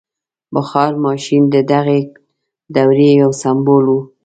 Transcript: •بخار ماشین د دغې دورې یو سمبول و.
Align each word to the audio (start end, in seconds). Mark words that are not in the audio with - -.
•بخار 0.55 0.91
ماشین 1.05 1.43
د 1.53 1.55
دغې 1.71 1.99
دورې 2.75 3.09
یو 3.21 3.31
سمبول 3.41 3.85
و. 3.93 3.97